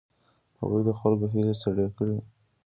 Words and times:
هغوی 0.59 0.81
د 0.85 0.89
خلکو 0.99 1.25
هیلې 1.33 1.55
سړې 1.63 1.87
کړې. 1.97 2.17